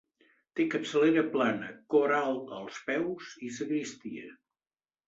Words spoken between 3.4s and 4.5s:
i sagristia.